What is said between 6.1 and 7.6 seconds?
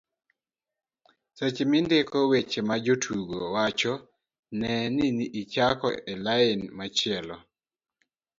e lain machielo